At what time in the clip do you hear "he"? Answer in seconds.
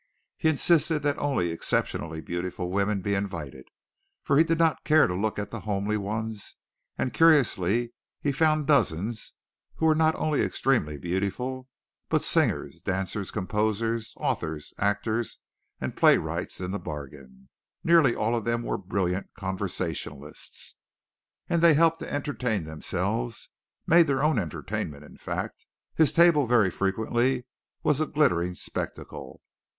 0.39-0.49, 4.39-4.43, 8.19-8.31